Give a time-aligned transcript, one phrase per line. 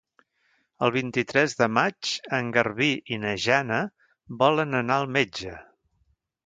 [0.87, 3.81] El vint-i-tres de maig en Garbí i na Jana
[4.43, 5.59] volen anar al metge.